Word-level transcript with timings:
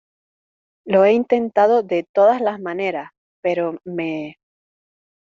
lo 0.85 1.05
he 1.05 1.13
intentado 1.13 1.83
de 1.83 2.01
todas 2.11 2.41
las 2.41 2.59
maneras, 2.59 3.11
pero 3.43 3.77
me... 3.83 4.39